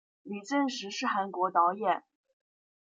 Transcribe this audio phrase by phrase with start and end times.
[0.23, 2.01] 李振石是韩国导演。